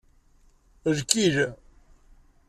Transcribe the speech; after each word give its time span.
Ikil. 0.89 1.35